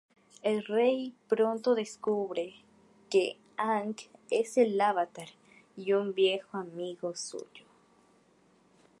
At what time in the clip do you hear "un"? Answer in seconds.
5.93-6.15